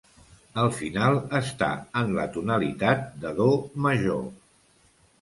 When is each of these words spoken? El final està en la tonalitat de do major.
El 0.63 0.71
final 0.77 1.17
està 1.41 1.69
en 2.03 2.11
la 2.21 2.27
tonalitat 2.39 3.07
de 3.27 3.37
do 3.43 3.49
major. 3.89 4.29